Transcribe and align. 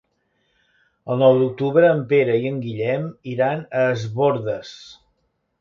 El 1.15 1.19
nou 1.23 1.37
d'octubre 1.41 1.91
en 1.97 2.01
Pere 2.13 2.39
i 2.45 2.49
en 2.53 2.59
Guillem 2.65 3.07
iran 3.35 3.63
a 3.83 3.87
Es 3.93 4.11
Bòrdes. 4.19 4.77